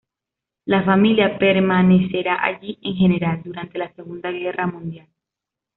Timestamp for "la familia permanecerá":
0.65-2.43